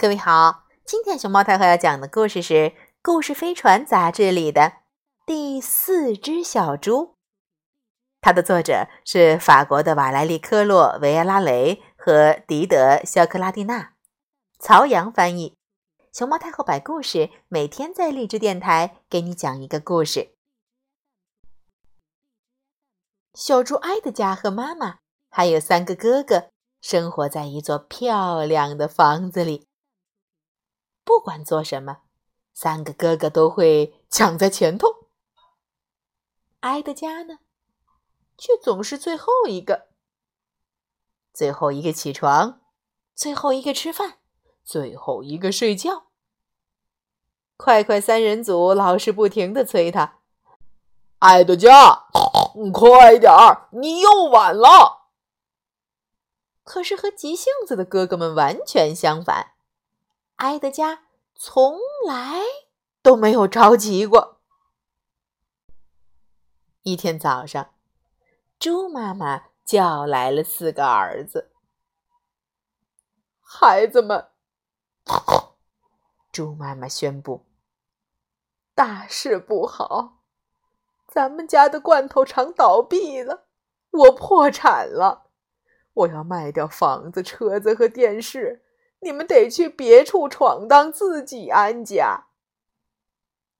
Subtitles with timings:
[0.00, 2.54] 各位好，今天熊猫太后要讲的故事是
[3.02, 4.74] 《故事飞船》杂志里的
[5.26, 7.16] 第四只小猪。
[8.20, 13.94] 它的作者是法国的瓦莱丽·科洛维埃拉雷和迪德·肖克拉蒂娜，
[14.60, 15.56] 曹阳翻译。
[16.12, 20.36] 熊猫太后摆故事，每天在励志电台给你讲一个故事。
[23.34, 29.66] 小猪埃德加和妈妈还有三个哥哥生活在一座漂亮的房子里。
[31.08, 32.02] 不管做什么，
[32.52, 35.06] 三个哥哥都会抢在前头。
[36.60, 37.38] 埃德加呢，
[38.36, 39.86] 却总是最后一个。
[41.32, 42.60] 最后一个起床，
[43.14, 44.18] 最后一个吃饭，
[44.62, 46.08] 最后一个睡觉。
[47.56, 50.18] 快快三人组老是不停的催他
[51.20, 52.04] ：“埃德加，
[52.70, 55.08] 快点儿，你又晚了。”
[56.64, 59.54] 可是和急性子的哥哥们完全相反。
[60.38, 61.02] 埃德加
[61.34, 62.40] 从来
[63.02, 64.40] 都没有着急过。
[66.82, 67.74] 一天早上，
[68.56, 71.50] 猪妈妈叫来了四个儿子。
[73.40, 74.28] 孩子们，
[76.30, 77.46] 猪妈妈宣布
[78.76, 80.22] ：“大事不好，
[81.08, 83.48] 咱们家的罐头厂倒闭了，
[83.90, 85.32] 我破产了，
[85.94, 88.64] 我要卖掉房子、车子和电视。”
[89.00, 92.26] 你们得去别处闯荡，自己安家。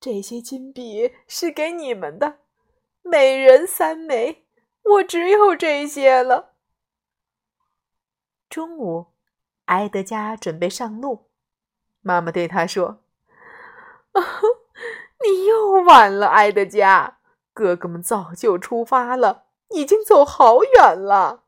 [0.00, 2.38] 这些金币是给你们的，
[3.02, 4.46] 每人三枚。
[4.82, 6.54] 我只有这些了。
[8.48, 9.06] 中午，
[9.66, 11.26] 埃德加准备上路，
[12.00, 13.02] 妈妈对他说
[15.24, 17.18] ：“你又晚了，埃德加。
[17.52, 21.44] 哥哥们早就出发了，已经走好远了。”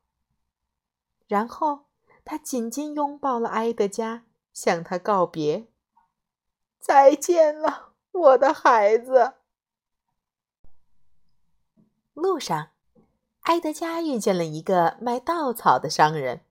[1.28, 1.87] 然后。
[2.30, 5.68] 他紧紧拥抱了埃德加，向他告别。
[6.78, 9.32] 再见了，我的孩子。
[12.12, 12.68] 路上，
[13.44, 16.42] 埃德加遇见了一个卖稻草的商人。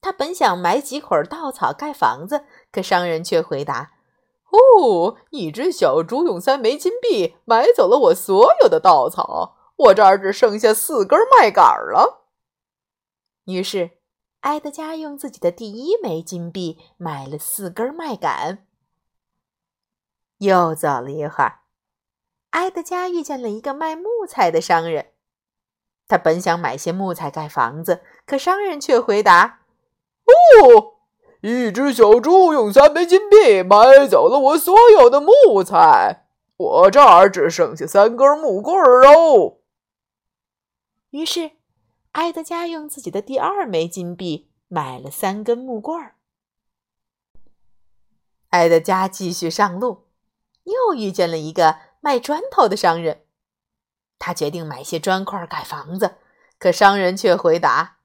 [0.00, 3.94] 他本想买几捆稻草盖房子，可商人却回答
[4.78, 12.28] ：“哦，一只小猪用三枚金币买走了我所有的稻草，我这儿只剩下四根麦秆了。”
[13.46, 13.98] 于是。
[14.40, 18.64] 埃德加用自己的第一枚金币买了四根麦秆。
[20.38, 21.60] 又走了一会儿，
[22.50, 25.12] 埃德加遇见了一个卖木材的商人。
[26.08, 29.60] 他本想买些木材盖房子，可商人却回答
[30.64, 30.94] ：“哦，
[31.42, 36.26] 一只小猪用三枚金币买走了我所有的木材，
[36.56, 39.58] 我这儿只剩下三根木棍儿哦。”
[41.10, 41.59] 于是。
[42.12, 46.16] 埃德加用自己的第二枚金币买了三根木棍儿。
[48.48, 50.08] 埃德加继续上路，
[50.64, 53.24] 又遇见了一个卖砖头的商人。
[54.18, 56.16] 他决定买些砖块盖房子，
[56.58, 57.98] 可商人却回答：“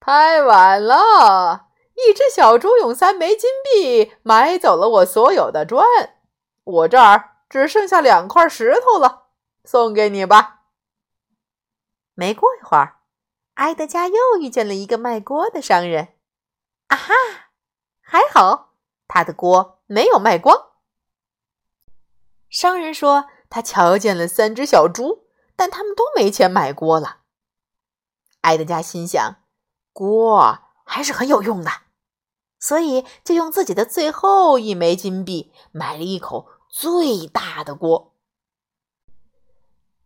[0.00, 1.68] 太晚了！
[1.94, 5.86] 一只小猪用三枚金币买走了我所有的砖，
[6.64, 9.26] 我这儿只剩下两块石头了，
[9.64, 10.62] 送给你吧。”
[12.14, 12.94] 没过一会儿。
[13.56, 16.14] 埃德加又遇见了一个卖锅的商人，
[16.88, 17.14] 啊哈，
[18.00, 18.74] 还好
[19.08, 20.72] 他的锅没有卖光。
[22.50, 25.24] 商人说他瞧见了三只小猪，
[25.56, 27.22] 但他们都没钱买锅了。
[28.42, 29.36] 埃德加心想，
[29.92, 31.70] 锅还是很有用的，
[32.60, 38.12] 所以就用自己的最后一枚金币买了一口最大的锅。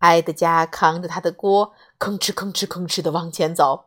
[0.01, 3.87] 埃德加扛着他的锅，吭哧吭哧吭哧的往前走。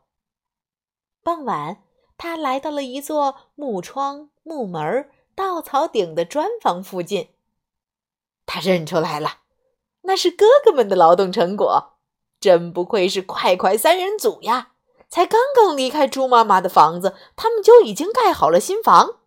[1.21, 1.83] 傍晚，
[2.17, 7.29] 他来到了一座木窗、木门、稻草顶的砖房附近。
[8.45, 9.39] 他认出来了，
[10.01, 11.93] 那是哥哥们的劳动成果。
[12.39, 14.71] 真不愧是快快三人组呀！
[15.09, 19.19] 才刚刚离开猪妈妈的房子，他们就已经盖好了新房。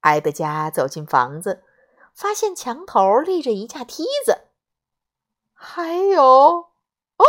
[0.00, 1.62] 埃德加走进房子，
[2.14, 4.48] 发现墙头立着一架梯子。
[5.64, 7.24] 还有，哦，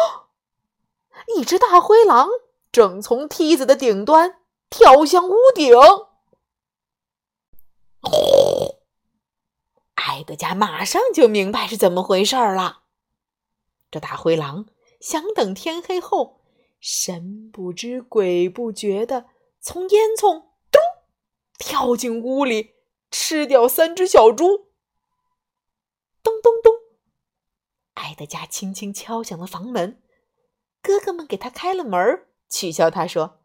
[1.38, 2.28] 一只大灰狼
[2.72, 4.42] 正从梯子的顶端
[4.72, 5.72] 跳向屋顶。
[9.94, 12.82] 埃德加马上就明白是怎么回事了。
[13.92, 14.66] 这大灰狼
[15.00, 16.42] 想等天黑后，
[16.80, 19.28] 神不知鬼不觉的
[19.62, 20.82] 从烟囱咚
[21.60, 22.74] 跳进屋里，
[23.12, 24.72] 吃掉三只小猪。
[26.24, 26.73] 咚咚咚。
[28.04, 30.02] 埃德加轻轻敲响了房门，
[30.82, 33.40] 哥哥们给他开了门，取笑他说：“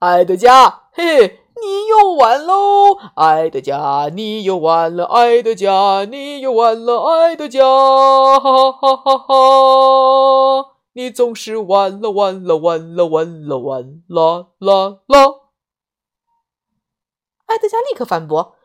[0.00, 2.96] 埃德加，嘿，你又晚喽！
[3.14, 10.76] 爱德加，你又完了，爱德加，你又完了，爱德加，哈哈哈哈！
[10.94, 15.18] 你总是完了，完了，完了，完了，完了啦啦！
[17.46, 18.56] 爱德加立刻反驳：“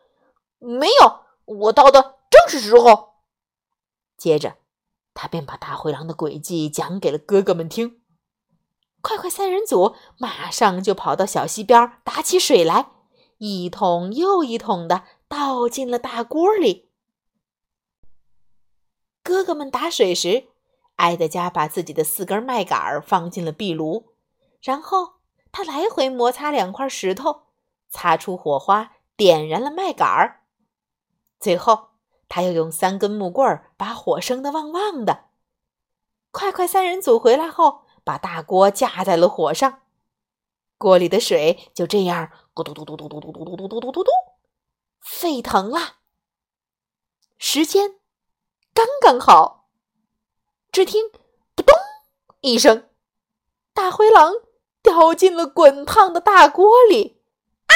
[0.58, 3.10] 没有，我到的正是时候。”
[4.18, 4.56] 接着，
[5.16, 8.02] 他便把大灰狼的诡计讲给了哥哥们听。
[9.00, 12.90] 快快三人组马上就跑到小溪边打起水来，
[13.38, 16.90] 一桶又一桶的倒进了大锅里。
[19.22, 20.48] 哥哥们打水时，
[20.96, 24.12] 埃德加把自己的四根麦秆放进了壁炉，
[24.60, 25.14] 然后
[25.50, 27.42] 他来回摩擦两块石头，
[27.88, 30.40] 擦出火花，点燃了麦秆。
[31.38, 31.90] 最后，
[32.28, 35.26] 他又用三根木棍把火生得旺旺的。
[36.30, 37.86] 快快三人组回来后。
[38.06, 39.82] 把大锅架在了火上，
[40.78, 44.10] 锅里的水就这样咕嘟嘟嘟嘟嘟嘟嘟嘟嘟嘟嘟嘟嘟
[45.00, 45.96] 沸腾了。
[47.36, 47.96] 时间
[48.72, 49.70] 刚刚好，
[50.70, 51.10] 只听
[51.56, 51.74] “扑通”
[52.42, 52.88] 一声，
[53.74, 54.32] 大灰狼
[54.84, 57.20] 掉进了滚烫的大锅里。
[57.66, 57.74] 啊！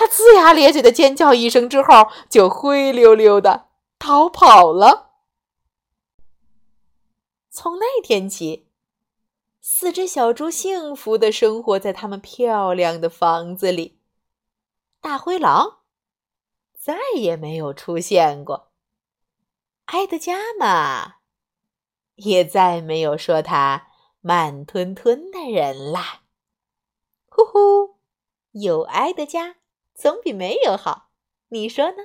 [0.00, 3.66] 他龇牙咧嘴的尖叫一声之后，就灰溜溜的
[3.98, 5.10] 逃跑了。
[7.50, 8.66] 从那天起，
[9.60, 14.00] 四只小猪幸福的生活在他们漂亮的房子里。
[15.02, 15.80] 大灰狼
[16.78, 18.70] 再也没有出现过，
[19.86, 21.16] 埃德加嘛，
[22.14, 23.88] 也再没有说他
[24.22, 26.22] 慢吞吞的人啦。
[27.28, 27.96] 呼呼，
[28.52, 29.56] 有埃德加
[30.00, 31.10] 总比没有好，
[31.48, 31.96] 你说呢？